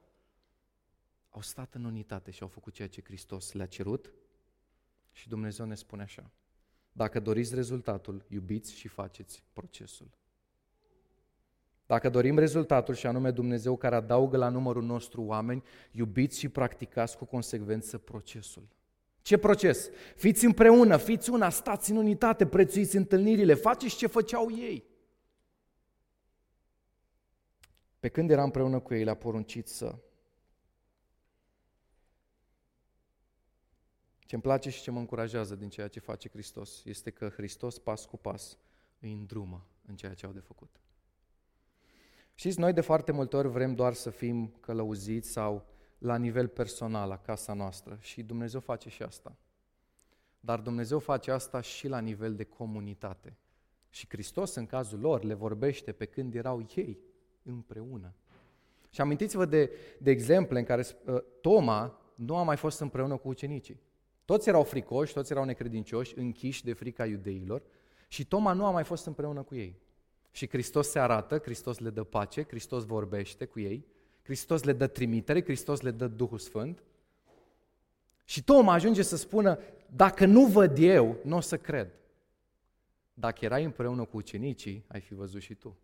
[1.29, 4.13] Au stat în unitate și au făcut ceea ce Hristos le-a cerut
[5.11, 6.31] și Dumnezeu ne spune așa.
[6.97, 10.07] Dacă doriți rezultatul, iubiți și faceți procesul.
[11.85, 17.17] Dacă dorim rezultatul și anume Dumnezeu care adaugă la numărul nostru oameni, iubiți și practicați
[17.17, 18.67] cu consecvență procesul.
[19.21, 19.89] Ce proces?
[20.15, 24.83] Fiți împreună, fiți una, stați în unitate, prețuiți întâlnirile, faceți ce făceau ei.
[27.99, 29.95] Pe când era împreună cu ei, le-a poruncit să
[34.35, 37.77] Ce îmi place și ce mă încurajează din ceea ce face Hristos este că Hristos
[37.77, 38.57] pas cu pas
[38.99, 40.69] îi îndrumă în ceea ce au de făcut.
[42.33, 45.65] Știți, noi de foarte multe ori vrem doar să fim călăuziți sau
[45.97, 49.37] la nivel personal, la casa noastră și Dumnezeu face și asta.
[50.39, 53.37] Dar Dumnezeu face asta și la nivel de comunitate.
[53.89, 56.99] Și Hristos, în cazul lor, le vorbește pe când erau ei
[57.43, 58.13] împreună.
[58.89, 63.27] Și amintiți-vă de, de exemple în care uh, Toma nu a mai fost împreună cu
[63.27, 63.83] ucenicii.
[64.25, 67.61] Toți erau fricoși, toți erau necredincioși, închiși de frica iudeilor
[68.07, 69.79] și Toma nu a mai fost împreună cu ei.
[70.31, 73.85] Și Hristos se arată, Hristos le dă pace, Hristos vorbește cu ei,
[74.21, 76.83] Hristos le dă trimitere, Hristos le dă Duhul Sfânt.
[78.23, 81.91] Și Toma ajunge să spună, dacă nu văd eu, nu o să cred.
[83.13, 85.77] Dacă erai împreună cu ucenicii, ai fi văzut și tu.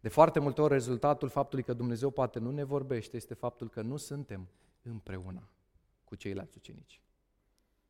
[0.00, 3.82] De foarte multe ori rezultatul faptului că Dumnezeu poate nu ne vorbește este faptul că
[3.82, 4.48] nu suntem
[4.82, 5.48] împreună
[6.12, 7.00] cu ceilalți ucenici.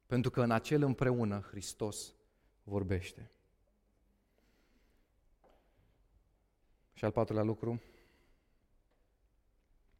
[0.07, 2.15] Pentru că în acel împreună Hristos
[2.63, 3.31] vorbește.
[6.93, 7.81] Și al patrulea lucru,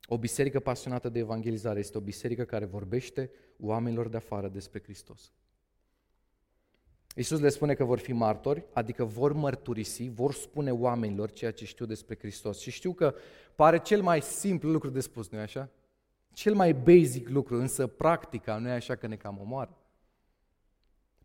[0.07, 5.33] O biserică pasionată de evangelizare este o biserică care vorbește oamenilor de afară despre Hristos.
[7.15, 11.65] Iisus le spune că vor fi martori, adică vor mărturisi, vor spune oamenilor ceea ce
[11.65, 12.59] știu despre Hristos.
[12.59, 13.15] Și știu că
[13.55, 15.71] pare cel mai simplu lucru de spus, nu-i așa?
[16.33, 19.77] Cel mai basic lucru, însă practica nu e așa că ne cam omoară.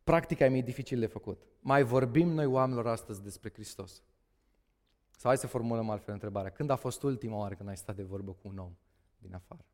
[0.04, 1.44] Practica e mai dificil de făcut.
[1.60, 4.04] Mai vorbim noi oamenilor astăzi despre Hristos.
[5.10, 6.52] Sau hai să formulăm altfel întrebarea.
[6.52, 8.78] Când a fost ultima oară când ai stat de vorbă cu un om
[9.18, 9.66] din afară?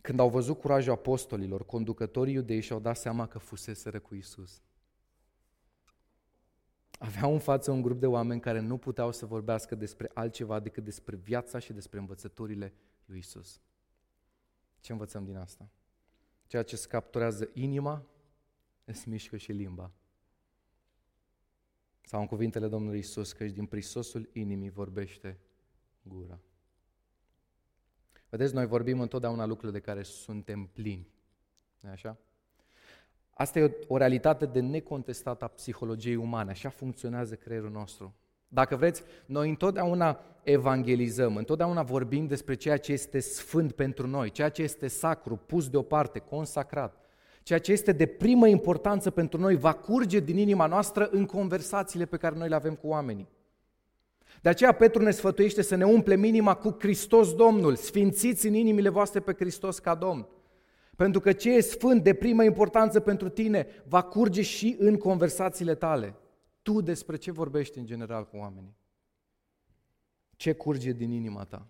[0.00, 4.62] Când au văzut curajul apostolilor, conducătorii iudei și-au dat seama că fuseseră cu Isus.
[7.04, 10.84] Aveau în față un grup de oameni care nu puteau să vorbească despre altceva decât
[10.84, 13.60] despre viața și despre învățăturile lui Isus.
[14.80, 15.68] Ce învățăm din asta?
[16.46, 18.06] Ceea ce îți capturează inima,
[18.84, 19.92] îți mișcă și limba.
[22.02, 25.38] Sau în cuvintele Domnului Isus, că din prisosul inimii vorbește
[26.02, 26.40] gura.
[28.28, 31.08] Vedeți, noi vorbim întotdeauna lucrurile de care suntem plini.
[31.80, 32.18] nu așa?
[33.34, 36.50] Asta e o, o realitate de necontestat a psihologiei umane.
[36.50, 38.14] Așa funcționează creierul nostru.
[38.48, 44.48] Dacă vreți, noi întotdeauna evangelizăm, întotdeauna vorbim despre ceea ce este sfânt pentru noi, ceea
[44.48, 46.98] ce este sacru, pus deoparte, consacrat.
[47.42, 52.04] Ceea ce este de primă importanță pentru noi va curge din inima noastră în conversațiile
[52.04, 53.28] pe care noi le avem cu oamenii.
[54.42, 58.88] De aceea Petru ne sfătuiește să ne umplem inima cu Hristos Domnul, sfințiți în inimile
[58.88, 60.26] voastre pe Hristos ca Domn.
[60.96, 65.74] Pentru că ce e sfânt de primă importanță pentru tine va curge și în conversațiile
[65.74, 66.16] tale.
[66.62, 68.76] Tu despre ce vorbești în general cu oamenii?
[70.36, 71.66] Ce curge din inima ta?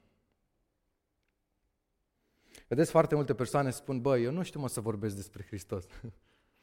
[2.69, 5.87] Vedeți, foarte multe persoane spun, băi, eu nu știu mă să vorbesc despre Hristos.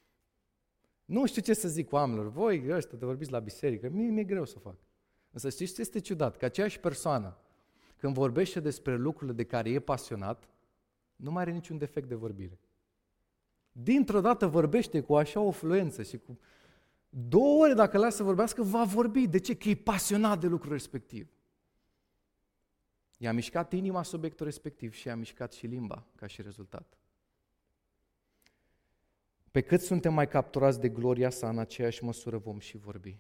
[1.06, 4.46] nu știu ce să zic oamenilor, voi ăștia te vorbiți la biserică, mie mi-e greu
[4.46, 4.76] să fac.
[5.32, 6.38] Însă știți ce este ciudat?
[6.38, 7.38] Că aceeași persoană,
[7.98, 10.48] când vorbește despre lucrurile de care e pasionat,
[11.22, 12.60] nu mai are niciun defect de vorbire.
[13.72, 16.40] Dintr-o dată vorbește cu așa o fluență și cu
[17.10, 19.28] două ore dacă lasă să vorbească, va vorbi.
[19.28, 19.56] De ce?
[19.56, 21.30] Că e pasionat de lucrul respectiv.
[23.18, 26.98] I-a mișcat inima subiectul respectiv și i-a mișcat și limba ca și rezultat.
[29.52, 33.18] Pe cât suntem mai capturați de gloria sa, în aceeași măsură vom și vorbi.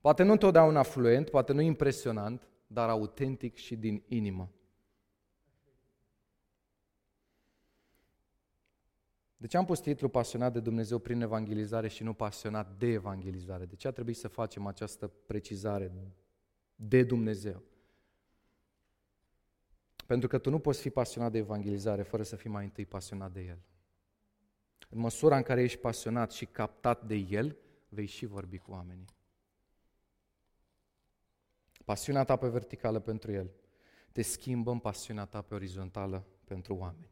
[0.00, 4.50] Poate nu întotdeauna fluent, poate nu impresionant, dar autentic și din inimă.
[9.42, 13.64] De ce am pus titlul Pasionat de Dumnezeu prin evangelizare și nu pasionat de evangelizare?
[13.64, 15.92] De ce a trebuit să facem această precizare
[16.74, 17.62] de Dumnezeu?
[20.06, 23.32] Pentru că tu nu poți fi pasionat de evangelizare fără să fii mai întâi pasionat
[23.32, 23.58] de El.
[24.88, 27.56] În măsura în care ești pasionat și captat de El,
[27.88, 29.08] vei și vorbi cu oamenii.
[31.84, 33.50] Pasiunea ta pe verticală pentru El
[34.12, 37.11] te schimbă în pasiunea ta pe orizontală pentru oameni.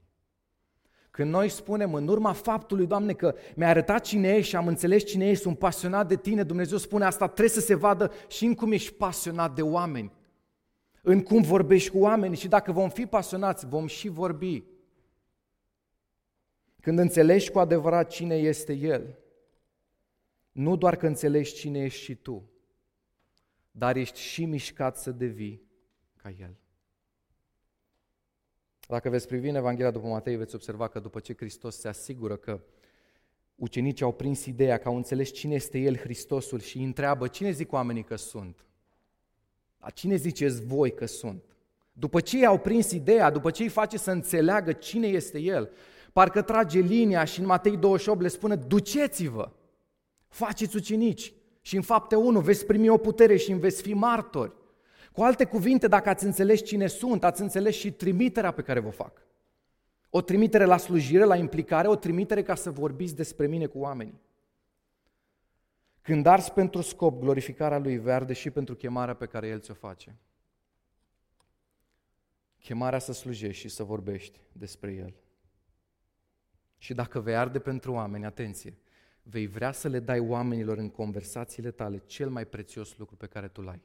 [1.11, 5.05] Când noi spunem în urma faptului, Doamne, că mi-a arătat cine ești și am înțeles
[5.05, 8.55] cine ești, sunt pasionat de Tine, Dumnezeu spune asta, trebuie să se vadă și în
[8.55, 10.13] cum ești pasionat de oameni
[11.03, 14.65] în cum vorbești cu oamenii și dacă vom fi pasionați, vom și vorbi.
[16.81, 19.19] Când înțelegi cu adevărat cine este El,
[20.53, 22.51] nu doar că înțelegi cine ești și tu,
[23.71, 25.63] dar ești și mișcat să devii
[26.17, 26.57] ca El.
[28.91, 32.37] Dacă veți privi în Evanghelia după Matei, veți observa că după ce Hristos se asigură
[32.37, 32.61] că
[33.55, 37.51] ucenicii au prins ideea, că au înțeles cine este El, Hristosul, și îi întreabă cine
[37.51, 38.65] zic oamenii că sunt.
[39.79, 41.45] A cine ziceți voi că sunt?
[41.93, 45.71] După ce i-au prins ideea, după ce îi face să înțeleagă cine este El,
[46.13, 49.53] parcă trage linia și în Matei 28 le spune, duceți-vă,
[50.29, 54.53] faceți ucenici și în fapte 1 veți primi o putere și îmi veți fi martori.
[55.13, 58.91] Cu alte cuvinte, dacă ați înțeles cine sunt, ați înțeles și trimiterea pe care vă
[58.91, 59.23] fac.
[60.11, 64.21] O trimitere la slujire, la implicare, o trimitere ca să vorbiți despre mine cu oamenii.
[66.03, 69.75] Când arzi pentru scop glorificarea Lui, vei arde și pentru chemarea pe care El ți-o
[69.75, 70.17] face.
[72.59, 75.15] Chemarea să slujești și să vorbești despre El.
[76.79, 78.79] Și dacă vei arde pentru oameni, atenție,
[79.23, 83.49] vei vrea să le dai oamenilor în conversațiile tale cel mai prețios lucru pe care
[83.49, 83.83] tu l-ai.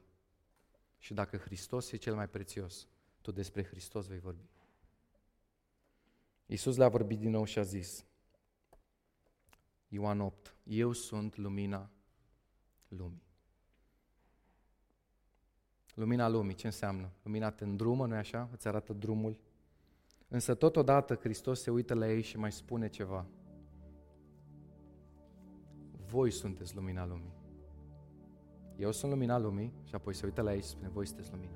[0.98, 2.88] Și dacă Hristos e cel mai prețios,
[3.20, 4.48] tu despre Hristos vei vorbi.
[6.46, 8.04] Iisus le-a vorbit din nou și a zis,
[9.88, 11.90] Ioan 8, eu sunt lumina
[12.88, 13.24] lumii.
[15.94, 17.12] Lumina lumii, ce înseamnă?
[17.22, 18.48] Lumina te îndrumă, nu-i așa?
[18.52, 19.38] Îți arată drumul.
[20.28, 23.26] Însă totodată Hristos se uită la ei și mai spune ceva.
[26.06, 27.32] Voi sunteți lumina lumii.
[28.76, 31.52] Eu sunt lumina lumii și apoi se uită la ei și spune, voi sunteți lumina.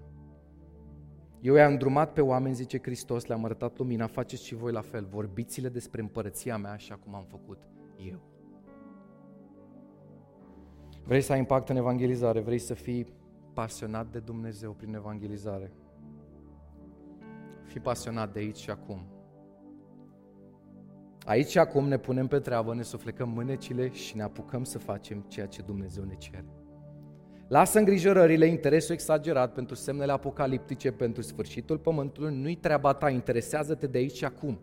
[1.41, 5.05] Eu i-am îndrumat pe oameni, zice Hristos, le-am arătat lumina, faceți și voi la fel,
[5.05, 7.59] vorbiți-le despre împărăția mea așa cum am făcut
[8.09, 8.21] eu.
[11.05, 13.07] Vrei să ai impact în evangelizare, vrei să fii
[13.53, 15.73] pasionat de Dumnezeu prin evangelizare.
[17.65, 19.01] Fii pasionat de aici și acum.
[21.25, 25.25] Aici și acum ne punem pe treabă, ne suflecăm mânecile și ne apucăm să facem
[25.29, 26.60] ceea ce Dumnezeu ne cere.
[27.51, 33.99] Lasă îngrijorările, interesul exagerat pentru semnele apocaliptice, pentru sfârșitul pământului, nu-i treaba ta, interesează-te de
[33.99, 34.61] aici și acum.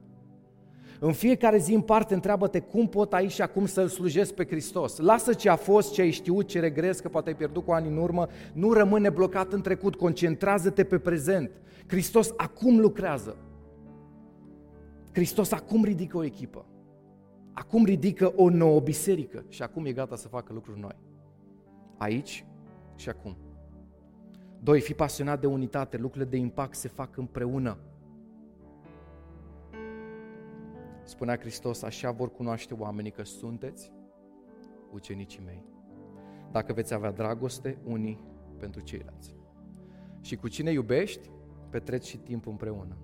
[1.00, 4.98] În fiecare zi în parte întreabă-te cum pot aici și acum să-L slujesc pe Hristos.
[4.98, 7.88] Lasă ce a fost, ce ai știut, ce regrezi că poate ai pierdut cu ani
[7.88, 11.52] în urmă, nu rămâne blocat în trecut, concentrează-te pe prezent.
[11.88, 13.38] Hristos acum lucrează.
[15.12, 16.66] Hristos acum ridică o echipă.
[17.54, 20.96] Acum ridică o nouă biserică și acum e gata să facă lucruri noi.
[21.98, 22.47] Aici
[22.98, 23.38] și acum.
[24.60, 27.78] Doi, fi pasionat de unitate, lucrurile de impact se fac împreună.
[31.04, 33.92] Spunea Hristos, așa vor cunoaște oamenii că sunteți
[34.92, 35.66] ucenicii mei.
[36.52, 38.20] Dacă veți avea dragoste unii
[38.58, 39.36] pentru ceilalți.
[40.22, 41.30] Și cu cine iubești,
[41.70, 42.98] petreci și timp împreună.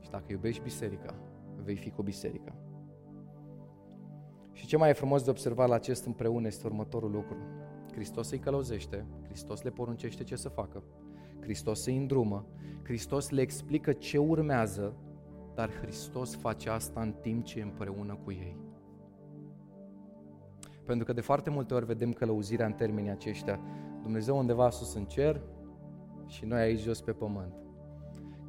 [0.00, 1.14] Și dacă iubești biserica,
[1.62, 2.54] vei fi cu biserica.
[4.52, 7.36] Și ce mai e frumos de observat la acest împreună este următorul lucru.
[7.92, 10.82] Hristos îi călăuzește, Hristos le poruncește ce să facă,
[11.40, 12.46] Hristos îi îndrumă,
[12.82, 14.94] Hristos le explică ce urmează,
[15.54, 18.56] dar Hristos face asta în timp ce e împreună cu ei.
[20.84, 23.60] Pentru că de foarte multe ori vedem călăuzirea în termenii aceștia.
[24.02, 25.40] Dumnezeu undeva sus în cer
[26.26, 27.54] și noi aici jos pe pământ.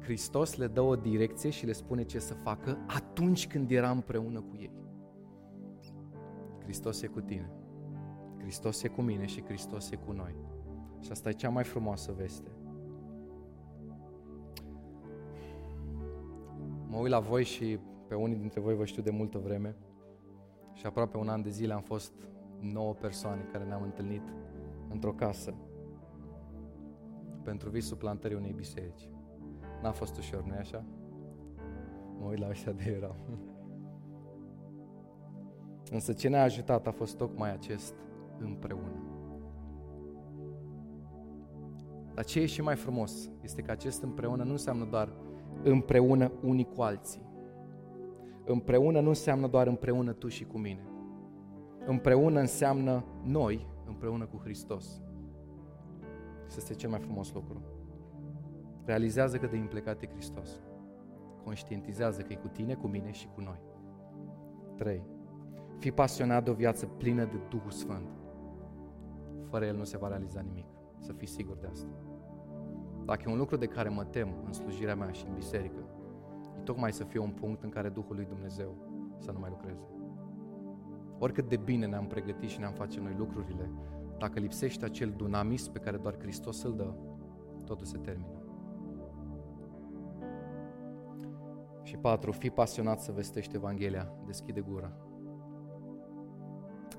[0.00, 4.40] Hristos le dă o direcție și le spune ce să facă atunci când era împreună
[4.40, 4.72] cu ei.
[6.62, 7.50] Hristos e cu tine.
[8.44, 10.34] Hristos e cu mine și Hristos e cu noi.
[11.00, 12.50] Și asta e cea mai frumoasă veste.
[16.86, 17.78] Mă uit la voi și
[18.08, 19.76] pe unii dintre voi vă știu de multă vreme
[20.72, 22.12] și aproape un an de zile am fost
[22.60, 24.22] nouă persoane care ne-am întâlnit
[24.90, 25.54] într-o casă
[27.42, 29.08] pentru visul plantării unei biserici.
[29.82, 30.84] N-a fost ușor, nu așa?
[32.18, 33.16] Mă uit la ăștia de erau.
[35.90, 37.94] Însă ce ne-a ajutat a fost tocmai acest
[38.38, 39.04] împreună.
[42.14, 45.12] Dar ce e și mai frumos este că acest împreună nu înseamnă doar
[45.62, 47.22] împreună unii cu alții.
[48.44, 50.88] Împreună nu înseamnă doar împreună tu și cu mine.
[51.86, 55.02] Împreună înseamnă noi împreună cu Hristos.
[56.50, 57.62] Și este cel mai frumos lucru.
[58.84, 60.50] Realizează că de implicat e Hristos.
[61.44, 63.60] Conștientizează că e cu tine, cu mine și cu noi.
[64.76, 65.02] 3.
[65.78, 68.23] Fii pasionat de o viață plină de Duhul Sfânt.
[69.54, 70.66] Fără El nu se va realiza nimic.
[70.98, 71.88] Să fii sigur de asta.
[73.04, 75.78] Dacă e un lucru de care mă tem în slujirea mea și în biserică,
[76.58, 78.76] e tocmai să fie un punct în care Duhul lui Dumnezeu
[79.18, 79.88] să nu mai lucreze.
[81.18, 83.70] Oricât de bine ne-am pregătit și ne-am face noi lucrurile,
[84.18, 86.94] dacă lipsește acel dunamis pe care doar Hristos îl dă,
[87.64, 88.42] totul se termină.
[91.82, 94.92] Și patru, fii pasionat să vestești Evanghelia, deschide gura.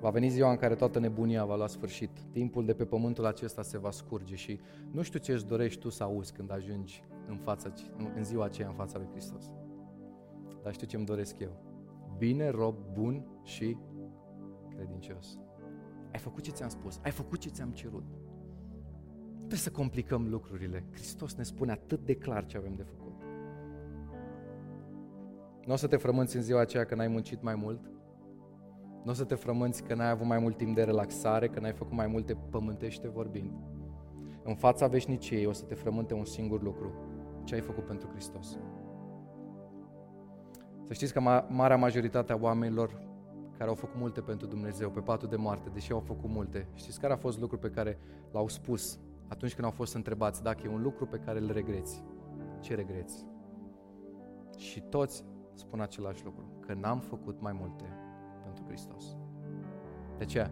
[0.06, 2.10] Va veni ziua în care toată nebunia va lua sfârșit.
[2.32, 4.60] Timpul de pe pământul acesta se va scurge și
[4.91, 7.74] nu știu ce îți dorești tu să auzi când ajungi în, fața,
[8.16, 9.51] în ziua aceea în fața lui Hristos.
[10.64, 11.49] Dar știu ce îmi doresc eu.
[12.18, 13.78] Bine, rob bun și
[14.76, 15.39] credincios.
[16.12, 18.06] Ai făcut ce ți-am spus, ai făcut ce ți-am cerut.
[19.36, 20.84] Trebuie să complicăm lucrurile.
[20.91, 23.22] Hristos ne spune atât de clar ce avem de făcut.
[25.66, 27.89] Nu o să te frămânți în ziua aceea că n-ai muncit mai mult,
[29.06, 31.74] nu o să te frămânți că n-ai avut mai mult timp de relaxare, că n-ai
[31.74, 33.51] făcut mai multe pământește vorbind.
[34.43, 36.91] În fața veșniciei o să te frământe un singur lucru.
[37.43, 38.58] Ce ai făcut pentru Hristos?
[40.84, 43.08] Să știți că ma- marea majoritate a oamenilor
[43.58, 46.99] care au făcut multe pentru Dumnezeu pe patul de moarte, deși au făcut multe, știți
[46.99, 47.97] care a fost lucru pe care
[48.32, 52.03] l-au spus atunci când au fost întrebați dacă e un lucru pe care îl regreți?
[52.60, 53.26] Ce regreți?
[54.58, 58.05] Și toți spun același lucru, că n-am făcut mai multe
[58.56, 59.18] pentru Hristos.
[60.18, 60.51] De aceea,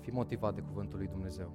[0.00, 1.52] fii motivat de Cuvântul lui Dumnezeu.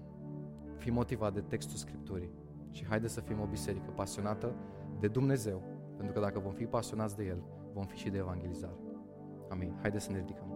[0.78, 2.30] Fii motivat de textul Scripturii.
[2.72, 4.56] Și haide să fim o biserică pasionată
[5.00, 5.64] de Dumnezeu.
[5.95, 7.43] Pentru că dacă vom fi pasionați de El,
[7.74, 8.80] vom fi și de evangelizare.
[9.50, 9.78] Amin.
[9.82, 10.47] Haide să ne ridicăm.